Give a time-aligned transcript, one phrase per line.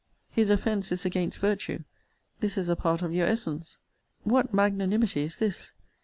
[0.31, 1.83] His offence is against virtue:
[2.39, 3.77] this is a part of your essence.
[4.23, 5.73] What magnanimity is this!